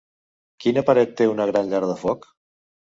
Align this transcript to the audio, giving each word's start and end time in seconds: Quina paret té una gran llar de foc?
Quina 0.65 0.83
paret 0.89 1.13
té 1.21 1.29
una 1.35 1.49
gran 1.53 1.71
llar 1.75 1.87
de 1.95 2.01
foc? 2.07 2.31